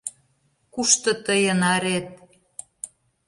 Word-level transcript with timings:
Кушто 0.73 1.11
тыйын 1.25 1.59
арет? 1.73 2.07